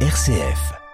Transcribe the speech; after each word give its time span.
RCF. 0.00 0.85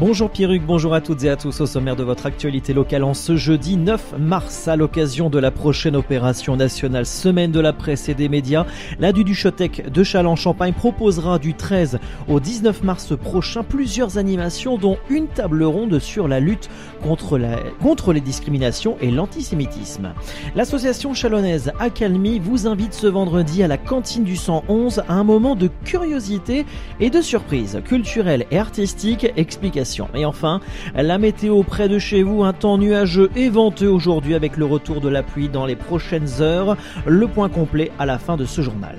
Bonjour 0.00 0.30
Pierruc, 0.30 0.62
bonjour 0.64 0.94
à 0.94 1.02
toutes 1.02 1.24
et 1.24 1.28
à 1.28 1.36
tous 1.36 1.60
au 1.60 1.66
sommaire 1.66 1.94
de 1.94 2.02
votre 2.02 2.24
actualité 2.24 2.72
locale 2.72 3.04
en 3.04 3.12
ce 3.12 3.36
jeudi 3.36 3.76
9 3.76 4.14
mars 4.18 4.66
à 4.66 4.74
l'occasion 4.74 5.28
de 5.28 5.38
la 5.38 5.50
prochaine 5.50 5.94
opération 5.94 6.56
nationale 6.56 7.04
Semaine 7.04 7.52
de 7.52 7.60
la 7.60 7.74
presse 7.74 8.08
et 8.08 8.14
des 8.14 8.30
médias. 8.30 8.64
La 8.98 9.12
du 9.12 9.24
Duchotec 9.24 9.92
de 9.92 10.02
Châlons-Champagne 10.02 10.72
proposera 10.72 11.38
du 11.38 11.52
13 11.52 11.98
au 12.28 12.40
19 12.40 12.82
mars 12.82 13.14
prochain 13.14 13.62
plusieurs 13.62 14.16
animations 14.16 14.78
dont 14.78 14.96
une 15.10 15.26
table 15.26 15.64
ronde 15.64 15.98
sur 15.98 16.28
la 16.28 16.40
lutte 16.40 16.70
contre, 17.02 18.12
les 18.14 18.22
discriminations 18.22 18.96
et 19.02 19.10
l'antisémitisme. 19.10 20.14
L'association 20.54 21.12
chalonnaise 21.12 21.72
Acalmi 21.78 22.38
vous 22.38 22.66
invite 22.66 22.94
ce 22.94 23.06
vendredi 23.06 23.62
à 23.62 23.68
la 23.68 23.76
cantine 23.76 24.24
du 24.24 24.36
111 24.36 25.02
à 25.08 25.12
un 25.12 25.24
moment 25.24 25.56
de 25.56 25.68
curiosité 25.84 26.64
et 27.00 27.10
de 27.10 27.20
surprise 27.20 27.82
culturelle 27.84 28.46
et 28.50 28.58
artistique. 28.58 29.30
Explication 29.36 29.89
et 30.14 30.24
enfin, 30.24 30.60
la 30.94 31.18
météo 31.18 31.62
près 31.62 31.88
de 31.88 31.98
chez 31.98 32.22
vous, 32.22 32.44
un 32.44 32.52
temps 32.52 32.78
nuageux 32.78 33.30
et 33.36 33.50
aujourd'hui 33.86 34.34
avec 34.34 34.56
le 34.56 34.64
retour 34.64 35.00
de 35.00 35.08
la 35.08 35.22
pluie 35.22 35.48
dans 35.48 35.66
les 35.66 35.76
prochaines 35.76 36.40
heures. 36.40 36.76
Le 37.06 37.26
point 37.26 37.48
complet 37.48 37.90
à 37.98 38.06
la 38.06 38.18
fin 38.18 38.36
de 38.36 38.44
ce 38.44 38.62
journal. 38.62 38.96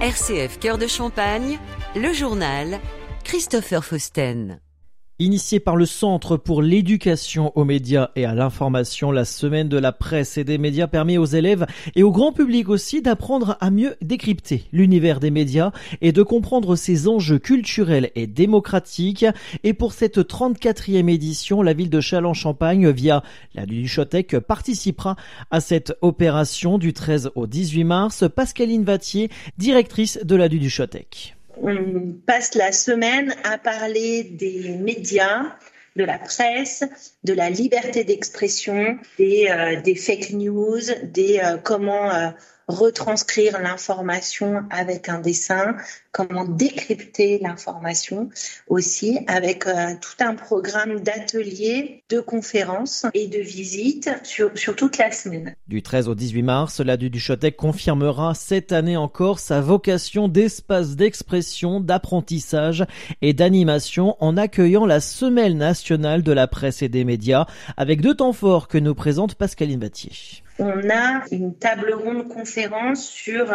RCF 0.00 0.58
Cœur 0.58 0.78
de 0.78 0.86
Champagne, 0.86 1.58
le 1.96 2.12
journal 2.12 2.78
Christopher 3.24 3.84
Fausten. 3.84 4.63
Initiée 5.20 5.60
par 5.60 5.76
le 5.76 5.86
Centre 5.86 6.36
pour 6.36 6.60
l'éducation 6.60 7.52
aux 7.54 7.64
médias 7.64 8.10
et 8.16 8.24
à 8.24 8.34
l'information, 8.34 9.12
la 9.12 9.24
semaine 9.24 9.68
de 9.68 9.78
la 9.78 9.92
presse 9.92 10.38
et 10.38 10.42
des 10.42 10.58
médias 10.58 10.88
permet 10.88 11.18
aux 11.18 11.24
élèves 11.24 11.66
et 11.94 12.02
au 12.02 12.10
grand 12.10 12.32
public 12.32 12.68
aussi 12.68 13.00
d'apprendre 13.00 13.56
à 13.60 13.70
mieux 13.70 13.94
décrypter 14.02 14.64
l'univers 14.72 15.20
des 15.20 15.30
médias 15.30 15.70
et 16.00 16.10
de 16.10 16.24
comprendre 16.24 16.74
ses 16.74 17.06
enjeux 17.06 17.38
culturels 17.38 18.10
et 18.16 18.26
démocratiques. 18.26 19.24
Et 19.62 19.72
pour 19.72 19.92
cette 19.92 20.18
34e 20.18 21.08
édition, 21.08 21.62
la 21.62 21.74
ville 21.74 21.90
de 21.90 22.00
Châlons-Champagne, 22.00 22.90
via 22.90 23.22
la 23.54 23.66
Duchotec, 23.66 24.40
participera 24.40 25.14
à 25.52 25.60
cette 25.60 25.96
opération 26.02 26.76
du 26.76 26.92
13 26.92 27.30
au 27.36 27.46
18 27.46 27.84
mars. 27.84 28.24
Pascaline 28.34 28.82
Vattier, 28.82 29.30
directrice 29.58 30.18
de 30.24 30.34
la 30.34 30.48
Duchotec 30.48 31.36
on 31.62 32.14
passe 32.26 32.54
la 32.54 32.72
semaine 32.72 33.34
à 33.44 33.58
parler 33.58 34.24
des 34.24 34.76
médias, 34.76 35.56
de 35.96 36.04
la 36.04 36.18
presse, 36.18 36.84
de 37.22 37.32
la 37.32 37.50
liberté 37.50 38.04
d'expression, 38.04 38.98
des, 39.18 39.48
euh, 39.48 39.94
fake 39.94 40.30
news, 40.30 40.80
des 41.04 41.38
euh, 41.38 41.56
comment 41.62 42.10
euh, 42.10 42.30
retranscrire 42.68 43.60
l'information 43.60 44.62
avec 44.70 45.08
un 45.08 45.20
dessin, 45.20 45.76
comment 46.12 46.44
décrypter 46.44 47.38
l'information 47.42 48.28
aussi 48.68 49.18
avec 49.26 49.66
euh, 49.66 49.94
tout 50.00 50.24
un 50.24 50.34
programme 50.34 51.00
d'ateliers, 51.00 52.02
de 52.08 52.20
conférences 52.20 53.06
et 53.14 53.26
de 53.26 53.38
visites 53.38 54.10
sur, 54.22 54.56
sur 54.56 54.76
toute 54.76 54.98
la 54.98 55.10
semaine. 55.10 55.54
Du 55.66 55.82
13 55.82 56.08
au 56.08 56.14
18 56.14 56.42
mars, 56.42 56.80
la 56.80 56.96
Duchotec 56.96 57.56
confirmera 57.56 58.34
cette 58.34 58.72
année 58.72 58.96
encore 58.96 59.38
sa 59.38 59.60
vocation 59.60 60.28
d'espace 60.28 60.96
d'expression, 60.96 61.80
d'apprentissage 61.80 62.84
et 63.22 63.32
d'animation 63.32 64.16
en 64.20 64.36
accueillant 64.36 64.86
la 64.86 65.00
Semaine 65.00 65.58
nationale 65.58 66.22
de 66.22 66.32
la 66.32 66.46
presse 66.46 66.82
et 66.82 66.88
des 66.88 67.04
médias 67.04 67.46
avec 67.76 68.00
deux 68.00 68.14
temps 68.14 68.32
forts 68.32 68.68
que 68.68 68.78
nous 68.78 68.94
présente 68.94 69.34
Pascaline 69.34 69.80
Battier 69.80 70.12
on 70.58 70.90
a 70.90 71.24
une 71.30 71.54
table 71.54 71.92
ronde 71.94 72.28
conférence 72.28 73.06
sur 73.06 73.52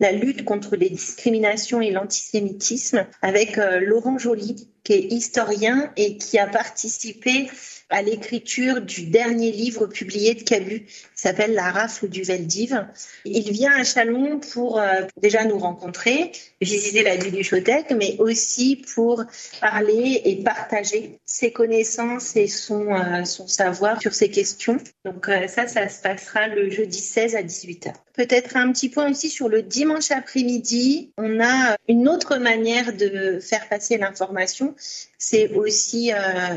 la 0.00 0.12
lutte 0.12 0.44
contre 0.44 0.76
les 0.76 0.90
discriminations 0.90 1.80
et 1.80 1.90
l'antisémitisme 1.90 3.06
avec 3.22 3.58
euh, 3.58 3.80
Laurent 3.80 4.18
Joly, 4.18 4.68
qui 4.84 4.92
est 4.94 5.12
historien 5.12 5.92
et 5.96 6.16
qui 6.16 6.38
a 6.38 6.46
participé 6.46 7.48
à 7.92 8.02
l'écriture 8.02 8.80
du 8.80 9.06
dernier 9.06 9.52
livre 9.52 9.86
publié 9.86 10.34
de 10.34 10.42
Cabu, 10.42 10.86
qui 10.86 10.98
s'appelle 11.14 11.52
La 11.52 11.70
rafle 11.70 12.08
du 12.08 12.22
Veldiv. 12.22 12.86
Il 13.24 13.52
vient 13.52 13.72
à 13.72 13.84
Chalon 13.84 14.40
pour 14.40 14.80
euh, 14.80 15.02
déjà 15.20 15.44
nous 15.44 15.58
rencontrer, 15.58 16.32
visiter 16.60 17.02
la 17.02 17.16
bibliothèque, 17.16 17.92
mais 17.96 18.16
aussi 18.18 18.82
pour 18.94 19.22
parler 19.60 20.22
et 20.24 20.36
partager 20.36 21.18
ses 21.26 21.52
connaissances 21.52 22.34
et 22.34 22.48
son, 22.48 22.94
euh, 22.94 23.24
son 23.24 23.46
savoir 23.46 24.00
sur 24.00 24.14
ces 24.14 24.30
questions. 24.30 24.78
Donc 25.04 25.28
euh, 25.28 25.46
ça, 25.46 25.68
ça 25.68 25.88
se 25.88 26.00
passera 26.00 26.48
le 26.48 26.70
jeudi 26.70 26.98
16 26.98 27.36
à 27.36 27.42
18h. 27.42 27.92
Peut-être 28.14 28.56
un 28.56 28.72
petit 28.72 28.90
point 28.90 29.10
aussi 29.10 29.30
sur 29.30 29.48
le 29.48 29.62
dimanche 29.62 30.10
après-midi. 30.10 31.12
On 31.16 31.40
a 31.40 31.76
une 31.88 32.08
autre 32.08 32.36
manière 32.36 32.92
de 32.92 33.38
faire 33.40 33.68
passer 33.68 33.96
l'information. 33.96 34.74
C'est 35.18 35.54
aussi 35.54 36.12
euh, 36.12 36.16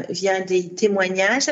via 0.10 0.42
des 0.42 0.68
témoignages. 0.68 1.50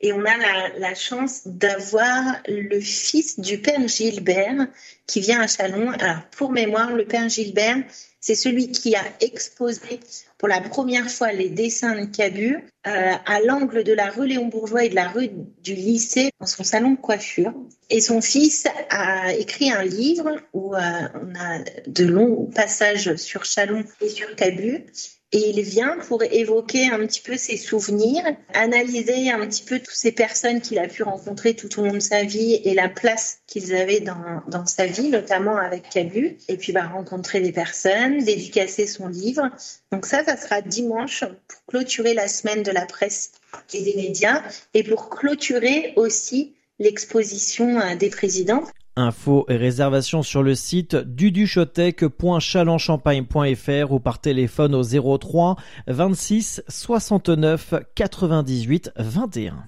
Et 0.00 0.12
on 0.12 0.24
a 0.24 0.36
la, 0.78 0.94
chance 0.94 1.42
d'avoir 1.46 2.36
le 2.46 2.80
fils 2.80 3.40
du 3.40 3.58
père 3.58 3.86
Gilbert 3.88 4.68
qui 5.06 5.20
vient 5.20 5.40
à 5.40 5.46
Chalon. 5.46 5.90
Alors, 5.90 6.22
pour 6.32 6.52
mémoire, 6.52 6.92
le 6.92 7.06
père 7.06 7.28
Gilbert, 7.28 7.78
c'est 8.20 8.34
celui 8.34 8.70
qui 8.72 8.94
a 8.94 9.04
exposé 9.20 10.00
pour 10.36 10.48
la 10.48 10.60
première 10.60 11.08
fois 11.08 11.32
les 11.32 11.48
dessins 11.48 11.94
de 11.94 12.06
Cabu 12.06 12.56
euh, 12.86 13.12
à 13.24 13.40
l'angle 13.40 13.84
de 13.84 13.92
la 13.92 14.10
rue 14.10 14.26
Léon 14.26 14.46
Bourgeois 14.46 14.84
et 14.84 14.88
de 14.88 14.94
la 14.94 15.08
rue 15.08 15.30
du 15.62 15.74
lycée 15.74 16.30
dans 16.40 16.46
son 16.46 16.64
salon 16.64 16.90
de 16.90 16.96
coiffure. 16.96 17.54
Et 17.88 18.00
son 18.00 18.20
fils 18.20 18.66
a 18.90 19.32
écrit 19.32 19.70
un 19.70 19.84
livre 19.84 20.36
où 20.52 20.74
euh, 20.74 20.78
on 21.14 21.34
a 21.38 21.60
de 21.86 22.04
longs 22.04 22.50
passages 22.54 23.14
sur 23.16 23.44
Chalon 23.44 23.84
et 24.00 24.08
sur 24.08 24.34
Cabu. 24.34 24.84
Et 25.32 25.50
il 25.50 25.60
vient 25.60 25.98
pour 26.06 26.22
évoquer 26.22 26.88
un 26.88 27.00
petit 27.00 27.20
peu 27.20 27.36
ses 27.36 27.56
souvenirs, 27.56 28.22
analyser 28.54 29.30
un 29.30 29.44
petit 29.46 29.64
peu 29.64 29.80
toutes 29.80 29.94
ces 29.94 30.12
personnes 30.12 30.60
qu'il 30.60 30.78
a 30.78 30.86
pu 30.86 31.02
rencontrer 31.02 31.54
tout 31.54 31.80
au 31.80 31.84
long 31.84 31.94
de 31.94 31.98
sa 31.98 32.22
vie 32.22 32.60
et 32.64 32.74
la 32.74 32.88
place 32.88 33.40
qu'ils 33.48 33.74
avaient 33.74 34.00
dans, 34.00 34.42
dans 34.46 34.66
sa 34.66 34.86
vie, 34.86 35.08
notamment 35.08 35.56
avec 35.56 35.90
Cabu. 35.90 36.38
Et 36.48 36.56
puis 36.56 36.72
bah, 36.72 36.86
rencontrer 36.86 37.40
des 37.40 37.52
personnes, 37.52 38.18
dédicacer 38.18 38.86
son 38.86 39.08
livre. 39.08 39.50
Donc 39.90 40.06
ça, 40.06 40.24
ça 40.24 40.36
sera 40.36 40.62
dimanche 40.62 41.24
pour 41.48 41.64
clôturer 41.66 42.14
la 42.14 42.28
semaine 42.28 42.62
de 42.62 42.70
la 42.70 42.86
presse 42.86 43.32
et 43.74 43.82
des 43.82 43.96
médias 43.96 44.42
et 44.74 44.84
pour 44.84 45.10
clôturer 45.10 45.92
aussi 45.96 46.54
l'exposition 46.78 47.80
euh, 47.80 47.96
des 47.96 48.10
présidents. 48.10 48.64
Infos 48.96 49.46
et 49.48 49.56
réservations 49.56 50.22
sur 50.22 50.42
le 50.42 50.54
site 50.54 50.96
duduchotec.chalonchampagne.fr 50.96 53.92
ou 53.92 54.00
par 54.00 54.18
téléphone 54.18 54.74
au 54.74 55.18
03 55.18 55.56
26 55.86 56.62
69 56.68 57.74
98 57.94 58.92
21. 58.96 59.66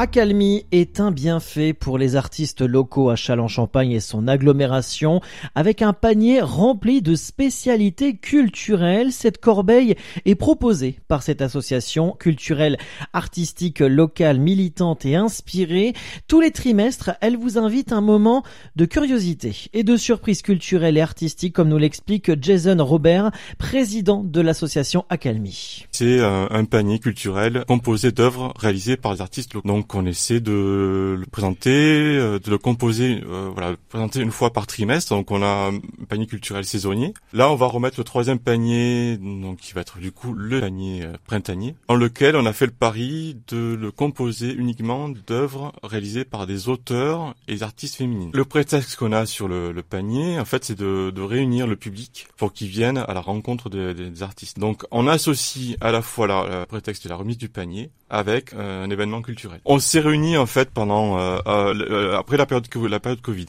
Accalmie 0.00 0.64
est 0.70 1.00
un 1.00 1.10
bienfait 1.10 1.72
pour 1.72 1.98
les 1.98 2.14
artistes 2.14 2.60
locaux 2.60 3.10
à 3.10 3.16
Châlons-Champagne 3.16 3.90
et 3.90 3.98
son 3.98 4.28
agglomération 4.28 5.20
avec 5.56 5.82
un 5.82 5.92
panier 5.92 6.40
rempli 6.40 7.02
de 7.02 7.16
spécialités 7.16 8.14
culturelles. 8.14 9.10
Cette 9.10 9.38
corbeille 9.38 9.96
est 10.24 10.36
proposée 10.36 11.00
par 11.08 11.24
cette 11.24 11.42
association 11.42 12.12
culturelle, 12.12 12.78
artistique, 13.12 13.80
locale, 13.80 14.38
militante 14.38 15.04
et 15.04 15.16
inspirée. 15.16 15.94
Tous 16.28 16.40
les 16.40 16.52
trimestres, 16.52 17.10
elle 17.20 17.36
vous 17.36 17.58
invite 17.58 17.92
un 17.92 18.00
moment 18.00 18.44
de 18.76 18.84
curiosité 18.84 19.68
et 19.72 19.82
de 19.82 19.96
surprise 19.96 20.42
culturelle 20.42 20.96
et 20.96 21.00
artistique 21.00 21.54
comme 21.54 21.70
nous 21.70 21.76
l'explique 21.76 22.40
Jason 22.40 22.76
Robert, 22.84 23.32
président 23.58 24.22
de 24.22 24.40
l'association 24.40 25.06
Accalmie. 25.08 25.86
C'est 25.90 26.20
un, 26.20 26.64
panier 26.66 27.00
culturel 27.00 27.64
composé 27.66 28.12
d'œuvres 28.12 28.54
réalisées 28.56 28.96
par 28.96 29.12
les 29.12 29.22
artistes 29.22 29.54
locaux 29.54 29.87
qu'on 29.88 30.06
essaie 30.06 30.40
de 30.40 31.16
le 31.18 31.26
présenter, 31.26 31.70
euh, 31.70 32.38
de 32.38 32.50
le 32.50 32.58
composer, 32.58 33.22
euh, 33.26 33.50
voilà, 33.52 33.74
présenter 33.88 34.20
une 34.20 34.30
fois 34.30 34.52
par 34.52 34.66
trimestre. 34.66 35.14
Donc 35.14 35.30
on 35.30 35.42
a 35.42 35.70
un 35.70 35.78
panier 36.08 36.26
culturel 36.26 36.64
saisonnier. 36.64 37.14
Là, 37.32 37.50
on 37.50 37.56
va 37.56 37.66
remettre 37.66 37.98
le 37.98 38.04
troisième 38.04 38.38
panier, 38.38 39.16
donc 39.16 39.58
qui 39.58 39.72
va 39.72 39.80
être 39.80 39.98
du 39.98 40.12
coup 40.12 40.34
le 40.34 40.60
panier 40.60 41.02
euh, 41.04 41.14
printanier, 41.26 41.74
en 41.88 41.94
lequel 41.94 42.36
on 42.36 42.46
a 42.46 42.52
fait 42.52 42.66
le 42.66 42.72
pari 42.72 43.36
de 43.48 43.74
le 43.74 43.90
composer 43.90 44.52
uniquement 44.52 45.08
d'œuvres 45.08 45.72
réalisées 45.82 46.24
par 46.24 46.46
des 46.46 46.68
auteurs 46.68 47.34
et 47.48 47.54
des 47.54 47.62
artistes 47.62 47.96
féminines. 47.96 48.30
Le 48.34 48.44
prétexte 48.44 48.96
qu'on 48.96 49.12
a 49.12 49.26
sur 49.26 49.48
le, 49.48 49.72
panier, 49.88 50.38
en 50.38 50.44
fait, 50.44 50.64
c'est 50.64 50.78
de, 50.78 51.10
de, 51.10 51.22
réunir 51.22 51.66
le 51.66 51.76
public 51.76 52.28
pour 52.36 52.52
qu'il 52.52 52.68
vienne 52.68 52.98
à 52.98 53.14
la 53.14 53.20
rencontre 53.20 53.70
des, 53.70 54.22
artistes. 54.22 54.58
Donc 54.58 54.84
on 54.90 55.06
associe 55.06 55.76
à 55.80 55.90
la 55.92 56.02
fois 56.02 56.26
le 56.26 56.64
prétexte 56.66 57.04
de 57.04 57.08
la 57.08 57.16
remise 57.16 57.38
du 57.38 57.48
panier 57.48 57.90
avec 58.10 58.52
un 58.54 58.90
événement 58.90 59.22
culturel. 59.22 59.60
On 59.64 59.77
s'est 59.78 60.00
réunis 60.00 60.36
en 60.36 60.46
fait 60.46 60.70
pendant 60.70 61.18
euh, 61.18 61.38
euh, 61.46 62.18
après 62.18 62.36
la 62.36 62.46
période 62.46 62.66
la 62.88 63.00
période 63.00 63.20
Covid. 63.20 63.46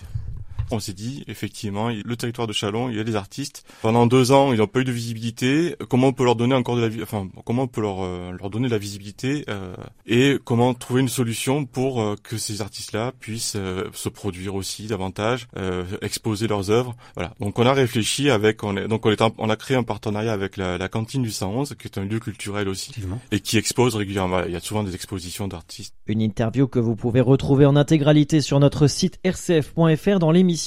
On 0.71 0.80
s'est 0.80 0.94
dit, 0.94 1.24
effectivement, 1.27 1.89
le 1.89 2.16
territoire 2.16 2.48
de 2.48 2.54
Chalon, 2.54 2.89
il 2.89 2.98
y 2.98 3.00
a 3.00 3.04
des 3.04 3.16
artistes. 3.16 3.66
Pendant 3.81 4.06
deux 4.06 4.31
ans, 4.31 4.54
ils 4.54 4.60
n'ont 4.60 4.68
pas 4.68 4.81
eu 4.81 4.83
de 4.83 4.92
visibilité. 4.92 5.75
Comment 5.89 6.07
on 6.07 6.13
peut 6.13 6.24
leur 6.24 6.36
donner 6.36 6.54
encore 6.54 6.75
de 6.75 6.86
la, 6.86 7.04
enfin, 7.04 7.27
comment 7.44 7.63
on 7.63 7.68
peut 7.68 7.81
leur 7.81 8.04
euh, 8.04 8.31
leur 8.39 8.50
donner 8.50 8.68
de 8.68 8.74
la 8.74 8.77
visibilité 8.77 9.45
euh, 9.50 9.74
et 10.06 10.38
comment 10.44 10.74
trouver 10.75 11.01
une 11.01 11.10
solution 11.10 11.66
pour 11.66 12.01
euh, 12.01 12.16
que 12.21 12.38
ces 12.38 12.62
artistes-là 12.62 13.13
puissent 13.19 13.57
se 13.94 14.10
produire 14.10 14.56
aussi 14.56 14.88
davantage, 14.88 15.48
exposer 16.01 16.48
leurs 16.48 16.69
œuvres. 16.69 16.95
Voilà. 17.15 17.33
Donc 17.39 17.57
on 17.57 17.65
a 17.65 17.74
réfléchi 17.74 18.30
avec, 18.30 18.63
on 18.63 18.77
est, 18.77 18.88
donc 18.88 19.06
on, 19.06 19.12
est 19.12 19.22
on 19.38 19.50
a 19.50 19.56
créé 19.56 19.75
un 19.75 19.83
partenariat 19.83 20.33
avec 20.33 20.57
la, 20.57 20.77
la, 20.77 20.88
cantine 20.88 21.24
du 21.24 21.31
111, 21.31 21.75
qui 21.80 21.88
est 21.88 21.98
un 21.98 22.06
lieu 22.06 22.19
culturel 22.19 22.69
aussi, 22.69 22.92
et 23.31 23.39
qui 23.39 23.57
expose 23.57 23.95
régulièrement. 23.95 24.44
Il 24.45 24.51
y 24.51 24.56
a 24.56 24.60
souvent 24.60 24.83
des 24.83 24.95
expositions 24.95 25.48
d'artistes. 25.48 25.95
Une 26.07 26.22
interview 26.22 26.68
que 26.68 26.80
vous 26.80 26.95
pouvez 26.95 27.22
retrouver 27.22 27.65
en 27.65 27.75
intégralité 27.75 28.42
sur 28.42 28.60
notre 28.60 28.88
site 28.88 29.19
rcf.fr 29.25 30.19
dans 30.19 30.31
l'émission 30.31 30.59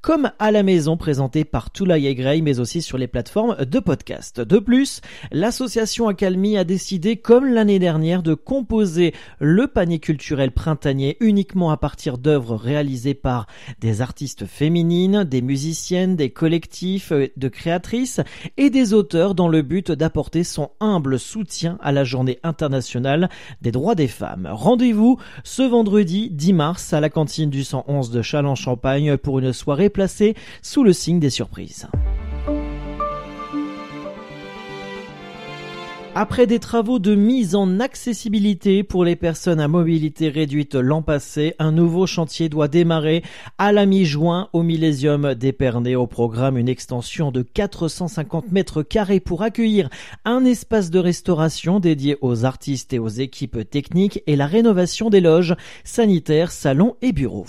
Comme 0.00 0.30
à 0.38 0.50
la 0.50 0.62
maison 0.62 0.96
présentée 0.96 1.44
par 1.44 1.70
Toulaye 1.70 2.14
Gray, 2.14 2.42
mais 2.42 2.60
aussi 2.60 2.80
sur 2.80 2.98
les 2.98 3.08
plateformes 3.08 3.56
de 3.64 3.78
podcast. 3.80 4.40
De 4.40 4.58
plus, 4.58 5.00
l'association 5.32 6.08
Acalmi 6.08 6.56
a 6.56 6.64
décidé, 6.64 7.16
comme 7.16 7.46
l'année 7.46 7.78
dernière, 7.78 8.22
de 8.22 8.34
composer 8.34 9.14
le 9.40 9.66
panier 9.66 9.98
culturel 9.98 10.52
printanier 10.52 11.16
uniquement 11.20 11.70
à 11.70 11.76
partir 11.76 12.18
d'œuvres 12.18 12.56
réalisées 12.56 13.14
par 13.14 13.46
des 13.80 14.00
artistes 14.00 14.46
féminines, 14.46 15.24
des 15.24 15.42
musiciennes, 15.42 16.16
des 16.16 16.30
collectifs 16.30 17.12
de 17.12 17.48
créatrices 17.48 18.20
et 18.56 18.70
des 18.70 18.94
auteurs 18.94 19.34
dans 19.34 19.48
le 19.48 19.62
but 19.62 19.90
d'apporter 19.90 20.44
son 20.44 20.70
humble 20.80 21.18
soutien 21.18 21.78
à 21.80 21.92
la 21.92 22.04
journée 22.04 22.38
internationale 22.42 23.28
des 23.60 23.72
droits 23.72 23.94
des 23.94 24.08
femmes. 24.08 24.48
Rendez-vous 24.50 25.18
ce 25.44 25.62
vendredi 25.62 26.30
10 26.30 26.52
mars 26.52 26.92
à 26.92 27.00
la 27.00 27.10
cantine 27.10 27.50
du 27.50 27.64
111 27.64 28.10
de 28.10 28.22
Châlons-Champagne 28.22 29.16
pour 29.16 29.31
une 29.38 29.52
soirée 29.52 29.90
placée 29.90 30.34
sous 30.62 30.84
le 30.84 30.92
signe 30.92 31.20
des 31.20 31.30
surprises. 31.30 31.88
Après 36.14 36.46
des 36.46 36.58
travaux 36.58 36.98
de 36.98 37.14
mise 37.14 37.54
en 37.54 37.80
accessibilité 37.80 38.82
pour 38.82 39.02
les 39.02 39.16
personnes 39.16 39.60
à 39.60 39.66
mobilité 39.66 40.28
réduite 40.28 40.74
l'an 40.74 41.00
passé, 41.00 41.54
un 41.58 41.72
nouveau 41.72 42.06
chantier 42.06 42.50
doit 42.50 42.68
démarrer 42.68 43.22
à 43.56 43.72
la 43.72 43.86
mi-juin 43.86 44.50
au 44.52 44.62
Millésium 44.62 45.34
d'Épernay. 45.34 45.94
Au 45.94 46.06
programme, 46.06 46.58
une 46.58 46.68
extension 46.68 47.32
de 47.32 47.40
450 47.40 48.52
mètres 48.52 48.82
carrés 48.82 49.20
pour 49.20 49.40
accueillir 49.42 49.88
un 50.26 50.44
espace 50.44 50.90
de 50.90 50.98
restauration 50.98 51.80
dédié 51.80 52.18
aux 52.20 52.44
artistes 52.44 52.92
et 52.92 52.98
aux 52.98 53.08
équipes 53.08 53.68
techniques 53.70 54.22
et 54.26 54.36
la 54.36 54.46
rénovation 54.46 55.08
des 55.08 55.22
loges 55.22 55.56
sanitaires, 55.82 56.52
salons 56.52 56.96
et 57.00 57.12
bureaux. 57.12 57.46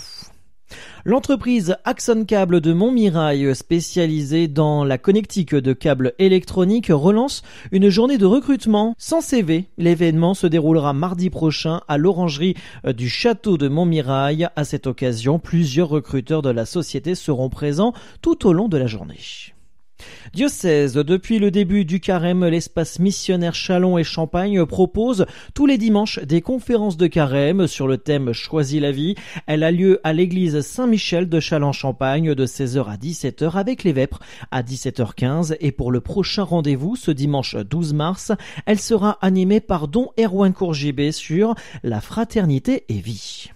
L'entreprise 1.04 1.76
Axon 1.84 2.24
Cable 2.24 2.60
de 2.60 2.72
Montmirail, 2.72 3.54
spécialisée 3.54 4.48
dans 4.48 4.84
la 4.84 4.98
connectique 4.98 5.54
de 5.54 5.72
câbles 5.72 6.14
électroniques, 6.18 6.88
relance 6.90 7.42
une 7.72 7.88
journée 7.88 8.18
de 8.18 8.26
recrutement 8.26 8.94
sans 8.98 9.20
CV. 9.20 9.68
L'événement 9.78 10.34
se 10.34 10.46
déroulera 10.46 10.92
mardi 10.92 11.30
prochain 11.30 11.82
à 11.88 11.98
l'orangerie 11.98 12.54
du 12.84 13.08
château 13.08 13.58
de 13.58 13.68
Montmirail. 13.68 14.48
À 14.56 14.64
cette 14.64 14.86
occasion, 14.86 15.38
plusieurs 15.38 15.88
recruteurs 15.88 16.42
de 16.42 16.50
la 16.50 16.66
société 16.66 17.14
seront 17.14 17.50
présents 17.50 17.92
tout 18.22 18.46
au 18.46 18.52
long 18.52 18.68
de 18.68 18.78
la 18.78 18.86
journée. 18.86 19.53
Diocèse, 20.32 20.94
depuis 20.94 21.38
le 21.38 21.50
début 21.50 21.84
du 21.84 22.00
carême, 22.00 22.44
l'espace 22.44 22.98
missionnaire 22.98 23.54
Chalon 23.54 23.98
et 23.98 24.04
Champagne 24.04 24.64
propose 24.66 25.26
tous 25.54 25.66
les 25.66 25.78
dimanches 25.78 26.18
des 26.20 26.40
conférences 26.40 26.96
de 26.96 27.06
carême 27.06 27.66
sur 27.66 27.86
le 27.86 27.98
thème 27.98 28.32
Choisis 28.32 28.80
la 28.80 28.90
vie. 28.90 29.14
Elle 29.46 29.62
a 29.62 29.70
lieu 29.70 30.00
à 30.02 30.12
l'église 30.12 30.60
Saint-Michel 30.60 31.28
de 31.28 31.40
Chalon-Champagne 31.40 32.34
de 32.34 32.46
16h 32.46 32.84
à 32.90 32.96
17h 32.96 33.52
avec 33.52 33.84
les 33.84 33.92
Vêpres 33.92 34.20
à 34.50 34.62
17h15 34.62 35.56
et 35.60 35.72
pour 35.72 35.92
le 35.92 36.00
prochain 36.00 36.42
rendez-vous 36.42 36.96
ce 36.96 37.10
dimanche 37.10 37.56
12 37.56 37.94
mars, 37.94 38.32
elle 38.66 38.80
sera 38.80 39.18
animée 39.20 39.60
par 39.60 39.88
Don 39.88 40.10
Erwan 40.18 40.52
Courgibé 40.52 41.12
sur 41.12 41.54
la 41.82 42.00
fraternité 42.00 42.84
et 42.88 42.98
vie. 42.98 43.53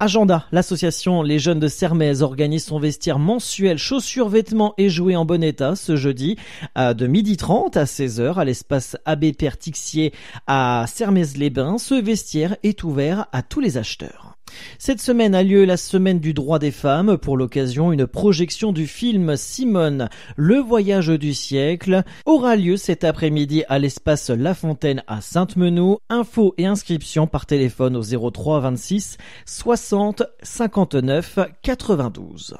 Agenda, 0.00 0.46
l'association 0.52 1.22
Les 1.22 1.38
Jeunes 1.38 1.60
de 1.60 1.68
Sermez 1.68 2.22
organise 2.22 2.64
son 2.64 2.78
vestiaire 2.78 3.18
mensuel 3.18 3.78
chaussures, 3.78 4.28
vêtements 4.28 4.74
et 4.78 4.88
jouets 4.88 5.16
en 5.16 5.24
bon 5.24 5.42
état 5.42 5.76
ce 5.76 5.96
jeudi 5.96 6.36
de 6.76 7.06
midi 7.06 7.36
30 7.36 7.76
à 7.76 7.84
16h 7.84 8.34
à 8.34 8.44
l'espace 8.44 8.96
Abbé 9.04 9.32
Père 9.32 9.58
Tixier 9.58 10.12
à 10.46 10.84
Sermez-les-Bains. 10.88 11.78
Ce 11.78 11.94
vestiaire 11.94 12.56
est 12.62 12.84
ouvert 12.84 13.26
à 13.32 13.42
tous 13.42 13.60
les 13.60 13.76
acheteurs. 13.76 14.33
Cette 14.78 15.00
semaine 15.00 15.34
a 15.34 15.42
lieu 15.42 15.64
la 15.64 15.76
semaine 15.76 16.20
du 16.20 16.34
droit 16.34 16.58
des 16.58 16.70
femmes. 16.70 17.16
Pour 17.16 17.36
l'occasion, 17.36 17.92
une 17.92 18.06
projection 18.06 18.72
du 18.72 18.86
film 18.86 19.36
Simone, 19.36 20.08
le 20.36 20.56
voyage 20.56 21.08
du 21.08 21.34
siècle, 21.34 22.02
aura 22.26 22.56
lieu 22.56 22.76
cet 22.76 23.04
après-midi 23.04 23.64
à 23.68 23.78
l'espace 23.78 24.30
La 24.30 24.54
Fontaine 24.54 25.02
à 25.06 25.20
Sainte-Menou. 25.20 25.98
Infos 26.08 26.54
et 26.58 26.66
inscriptions 26.66 27.26
par 27.26 27.46
téléphone 27.46 27.96
au 27.96 28.30
03 28.30 28.60
26 28.60 29.18
60 29.46 30.22
59 30.42 31.38
92. 31.62 32.56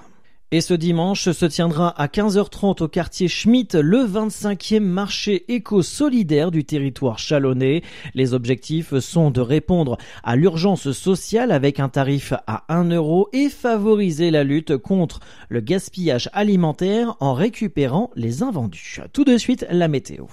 Et 0.54 0.60
ce 0.60 0.72
dimanche 0.72 1.32
se 1.32 1.46
tiendra 1.46 2.00
à 2.00 2.06
15h30 2.06 2.84
au 2.84 2.86
quartier 2.86 3.26
Schmitt 3.26 3.74
le 3.74 4.04
25e 4.04 4.78
marché 4.78 5.44
éco-solidaire 5.52 6.52
du 6.52 6.64
territoire 6.64 7.18
chalonnais. 7.18 7.82
Les 8.14 8.34
objectifs 8.34 8.96
sont 9.00 9.32
de 9.32 9.40
répondre 9.40 9.98
à 10.22 10.36
l'urgence 10.36 10.92
sociale 10.92 11.50
avec 11.50 11.80
un 11.80 11.88
tarif 11.88 12.34
à 12.46 12.72
1 12.72 12.90
euro 12.90 13.28
et 13.32 13.48
favoriser 13.48 14.30
la 14.30 14.44
lutte 14.44 14.76
contre 14.76 15.18
le 15.48 15.58
gaspillage 15.58 16.30
alimentaire 16.32 17.16
en 17.18 17.34
récupérant 17.34 18.12
les 18.14 18.44
invendus. 18.44 19.00
Tout 19.12 19.24
de 19.24 19.36
suite, 19.36 19.66
la 19.70 19.88
météo. 19.88 20.26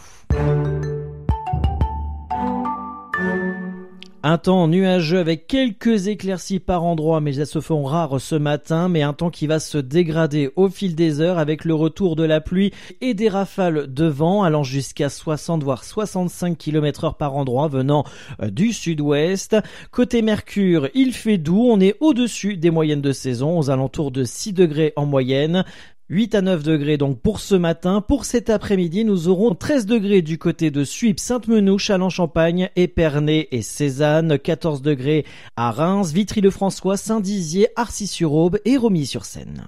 Un 4.32 4.38
temps 4.38 4.70
nuageux 4.70 5.20
avec 5.20 5.46
quelques 5.46 6.08
éclaircies 6.08 6.62
par 6.62 6.86
endroits, 6.86 7.20
mais 7.20 7.36
elles 7.36 7.46
se 7.46 7.60
font 7.60 7.84
rares 7.84 8.22
ce 8.22 8.36
matin, 8.36 8.88
mais 8.88 9.02
un 9.02 9.12
temps 9.12 9.30
qui 9.30 9.46
va 9.46 9.60
se 9.60 9.78
dégrader 9.78 10.54
au 10.56 10.70
fil 10.70 10.96
des 10.96 11.20
heures 11.20 11.38
avec 11.38 11.66
le 11.66 11.74
retour 11.74 12.16
de 12.16 12.24
la 12.24 12.40
pluie 12.40 12.72
et 13.02 13.14
des 13.14 13.28
rafales 13.28 13.94
de 13.94 14.06
vent 14.06 14.44
allant 14.44 14.64
jusqu'à 14.64 15.10
60 15.10 15.66
voire 15.66 15.84
65 15.84 16.58
km 16.58 17.04
heure 17.04 17.18
par 17.18 17.36
endroit 17.36 17.68
venant 17.68 18.06
euh, 18.42 18.50
du 18.50 18.72
sud-ouest. 18.72 19.58
Côté 19.92 20.22
Mercure, 20.22 20.88
il 20.94 21.12
fait 21.12 21.38
doux, 21.38 21.68
on 21.70 21.82
est 21.82 21.98
au-dessus 22.00 22.56
des 22.56 22.72
moyennes 22.72 23.02
de 23.02 23.12
saison, 23.12 23.60
aux 23.60 23.70
alentours 23.70 24.12
de 24.12 24.24
6 24.24 24.54
degrés 24.54 24.94
en 24.96 25.06
moyenne. 25.06 25.66
8 26.12 26.36
à 26.36 26.42
9 26.42 26.64
degrés 26.64 26.98
donc 26.98 27.22
pour 27.22 27.40
ce 27.40 27.56
matin. 27.56 28.02
Pour 28.02 28.26
cet 28.26 28.50
après-midi, 28.50 29.06
nous 29.06 29.30
aurons 29.30 29.56
13 29.56 29.86
degrés 29.86 30.22
du 30.22 30.38
côté 30.38 30.70
de 30.70 30.84
Suip, 30.84 31.22
Sainte-Menou, 31.22 31.78
Châlons-Champagne, 31.78 32.70
Épernay 32.76 33.48
et 33.52 33.62
Cézanne, 33.62 34.38
14 34.38 34.82
degrés 34.82 35.26
à 35.56 35.72
Reims, 35.72 36.12
Vitry-le-François, 36.12 36.98
Saint-Dizier, 36.98 37.70
Arcis-sur-Aube 37.78 38.60
et 38.66 38.76
Romilly-sur-Seine. 38.76 39.68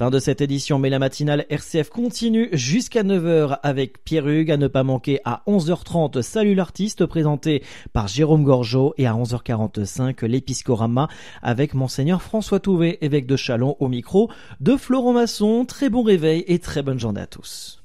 Fin 0.00 0.08
de 0.08 0.18
cette 0.18 0.40
édition, 0.40 0.78
mais 0.78 0.88
la 0.88 0.98
matinale 0.98 1.44
RCF 1.50 1.90
continue 1.90 2.48
jusqu'à 2.54 3.02
9h 3.02 3.58
avec 3.62 4.02
Pierre 4.02 4.26
Hugues, 4.26 4.50
à 4.50 4.56
ne 4.56 4.66
pas 4.66 4.82
manquer 4.82 5.20
à 5.26 5.42
11h30 5.46 6.22
Salut 6.22 6.54
l'artiste 6.54 7.04
présenté 7.04 7.62
par 7.92 8.08
Jérôme 8.08 8.42
Gorgeau 8.42 8.94
et 8.96 9.06
à 9.06 9.12
11h45 9.12 10.24
l'épiscorama 10.24 11.08
avec 11.42 11.74
Monseigneur 11.74 12.22
François 12.22 12.60
Touvet, 12.60 12.96
évêque 13.02 13.26
de 13.26 13.36
Chalon 13.36 13.76
au 13.78 13.88
micro 13.88 14.30
de 14.60 14.74
Florent 14.74 15.12
Masson. 15.12 15.66
Très 15.66 15.90
bon 15.90 16.02
réveil 16.02 16.44
et 16.46 16.60
très 16.60 16.80
bonne 16.80 16.98
journée 16.98 17.20
à 17.20 17.26
tous. 17.26 17.79